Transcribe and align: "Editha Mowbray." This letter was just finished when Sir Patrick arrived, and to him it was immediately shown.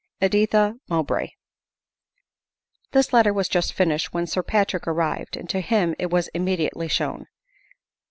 "Editha 0.19 0.79
Mowbray." 0.89 1.29
This 2.91 3.13
letter 3.13 3.31
was 3.31 3.47
just 3.47 3.71
finished 3.71 4.11
when 4.15 4.25
Sir 4.25 4.41
Patrick 4.41 4.87
arrived, 4.87 5.37
and 5.37 5.47
to 5.51 5.61
him 5.61 5.93
it 5.99 6.09
was 6.09 6.27
immediately 6.29 6.87
shown. 6.87 7.27